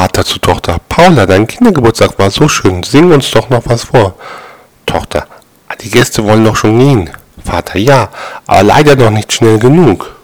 Vater 0.00 0.24
zu 0.24 0.38
Tochter. 0.38 0.78
Paula, 0.88 1.26
dein 1.26 1.46
Kindergeburtstag 1.46 2.18
war 2.18 2.30
so 2.30 2.48
schön. 2.48 2.82
Sing 2.82 3.12
uns 3.12 3.30
doch 3.32 3.50
noch 3.50 3.64
was 3.66 3.84
vor. 3.84 4.14
Tochter, 4.86 5.26
die 5.82 5.90
Gäste 5.90 6.24
wollen 6.24 6.42
doch 6.42 6.56
schon 6.56 6.78
gehen. 6.78 7.10
Vater, 7.44 7.78
ja, 7.78 8.08
aber 8.46 8.62
leider 8.62 8.96
noch 8.96 9.10
nicht 9.10 9.30
schnell 9.30 9.58
genug. 9.58 10.16